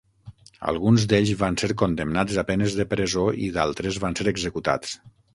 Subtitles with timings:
[0.69, 4.97] Alguns d'ells van ser condemnats a penes de presó i d'altres van ser executats.